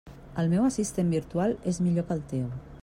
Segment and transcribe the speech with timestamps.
[0.43, 2.49] El meu assistent virtual és millor que el teu.